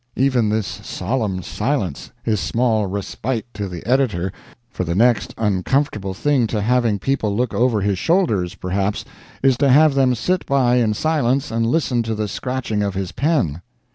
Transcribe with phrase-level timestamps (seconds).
[0.15, 4.33] Even this solemn silence is small respite to the editor,
[4.67, 9.05] for the next uncomfortable thing to having people look over his shoulders, perhaps,
[9.43, 13.11] is to have them sit by in silence and listen to the scratching of his
[13.11, 13.61] pen.